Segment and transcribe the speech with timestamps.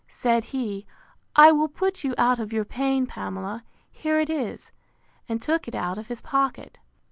[0.09, 0.87] Said he,
[1.35, 4.71] I will put you out of your pain, Pamela: here it is:
[5.29, 6.79] and took it out of his pocket.